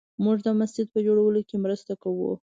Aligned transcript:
موږ 0.23 0.37
د 0.43 0.47
مسجد 0.59 0.87
په 0.93 0.99
جوړولو 1.05 1.41
کې 1.49 1.55
مرسته 1.65 1.93
کوو 2.03 2.31